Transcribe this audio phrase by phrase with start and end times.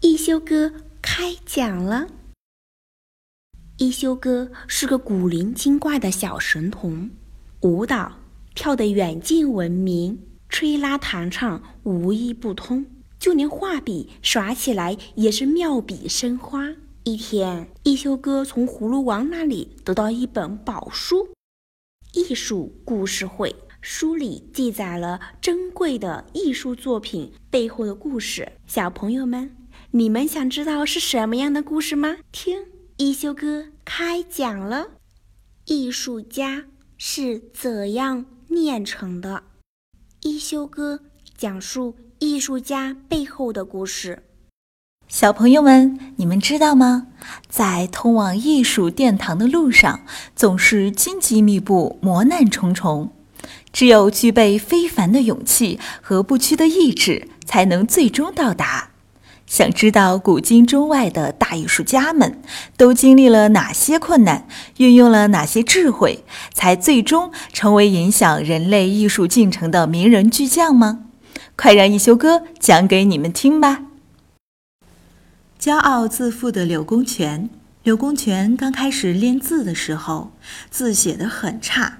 [0.00, 0.70] 一休哥
[1.00, 2.06] 开讲了。
[3.78, 7.10] 一休哥是个古灵精怪的小神童，
[7.62, 8.12] 舞蹈
[8.54, 10.18] 跳得远近闻名，
[10.50, 12.84] 吹拉弹唱无一不通，
[13.18, 16.74] 就连画笔耍起来也是妙笔生花。
[17.04, 21.24] 一天，一休哥从葫芦王那里得到一本宝书
[22.12, 28.52] 《艺术故事会》，书里记载了珍贵的艺术作品背后的故事。
[28.66, 29.54] 小朋友们，
[29.96, 32.16] 你们想知道是什么样的故事吗？
[32.30, 32.66] 听。
[32.98, 34.88] 一休哥开讲了，
[35.64, 36.64] 艺术家
[36.98, 39.44] 是怎样炼成的？
[40.20, 41.00] 一休哥
[41.34, 44.24] 讲述艺术家背后的故事。
[45.08, 47.06] 小朋友们，你们知道吗？
[47.48, 50.04] 在通往艺术殿堂的路上，
[50.34, 53.14] 总是荆棘密布、磨难重重。
[53.72, 58.90] 只有具备非凡的勇气和不屈的意志，才能最终到达。
[59.46, 62.42] 想知道古今中外的大艺术家们
[62.76, 64.46] 都经历了哪些困难，
[64.78, 71.04] 运用了哪些智慧，才最终成为影响人类艺术进程的名人巨匠吗？
[71.54, 73.84] 快让一休哥讲给你们听吧。
[75.60, 77.48] 骄傲自负的柳公权，
[77.84, 80.32] 柳公权刚开始练字的时候，
[80.70, 81.98] 字写得很差，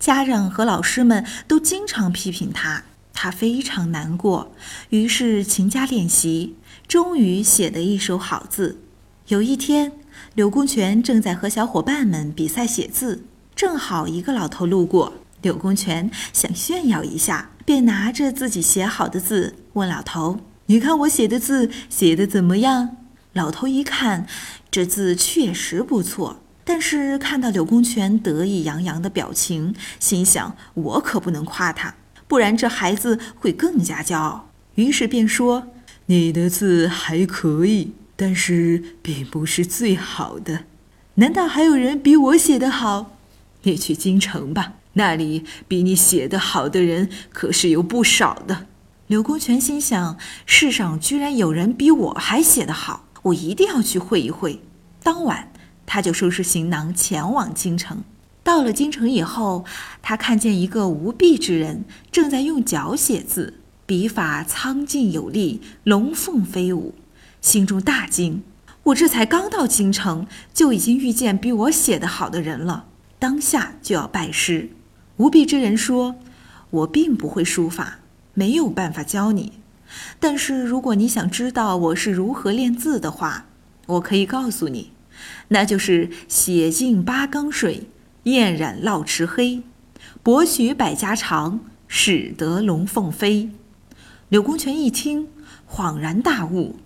[0.00, 4.52] 家长和老师们都经常批评他，他非常难过，
[4.88, 6.56] 于是勤加练习。
[6.92, 8.82] 终于写得一手好字。
[9.28, 9.92] 有一天，
[10.34, 13.24] 柳公权正在和小伙伴们比赛写字，
[13.56, 15.14] 正好一个老头路过。
[15.40, 22.98] 柳公权想炫耀一下，便拿着自己写好的字问老头：“你看我写的字写得怎么样？”
[23.32, 24.26] 老头一看，
[24.70, 31.94] 这字确实不错，但是看到柳公权得意洋洋的表情，心想：“我可不能夸他，
[32.28, 35.68] 不然这孩子会更加骄傲。”于是便说。
[36.12, 40.64] 你的字还可以，但是并不是最好的。
[41.14, 43.16] 难道还有人比我写的好？
[43.62, 48.66] 你去京城吧，那里比你写的好的人可是有不少的。
[49.06, 54.60] 刘公权心想：世上居然有人比我还写得好，我一定要去会一会。
[55.02, 55.50] 当晚，
[55.86, 58.04] 他就收拾行囊前往京城。
[58.42, 59.64] 到了京城以后，
[60.02, 63.61] 他看见一个无臂之人正在用脚写字。
[63.92, 66.94] 笔法苍劲有力，龙凤飞舞，
[67.42, 68.42] 心中大惊。
[68.84, 72.86] 我这才刚到京城，就已经遇见比我写得好的人了，
[73.18, 74.70] 当下就要拜师。
[75.18, 76.14] 无臂之人说
[76.70, 77.98] ：“我并不会书法，
[78.32, 79.52] 没有办法教你。
[80.18, 83.44] 但是如果你想知道我是如何练字的话，
[83.84, 84.92] 我可以告诉你，
[85.48, 87.88] 那就是写尽八缸水，
[88.22, 89.62] 艳染烙池黑，
[90.22, 93.50] 博取百家长，使得龙凤飞。”
[94.32, 95.28] 柳公权一听，
[95.70, 96.76] 恍然大悟，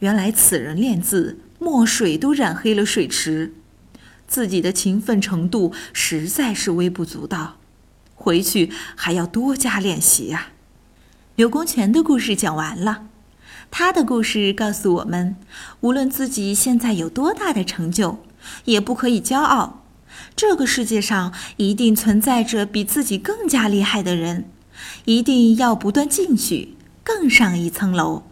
[0.00, 3.54] 原来此人练字，墨水都染黑了水池，
[4.28, 7.56] 自己的勤奋程度实在是微不足道，
[8.14, 10.48] 回去还要多加练习呀。
[11.36, 13.06] 柳公权的故事讲完了，
[13.70, 15.34] 他的故事告诉我们，
[15.80, 18.18] 无论自己现在有多大的成就，
[18.66, 19.82] 也不可以骄傲，
[20.36, 24.50] 这个世界上一定存在着比自己更加厉害的人。
[25.04, 28.22] 一定要不断进取，更上一层楼。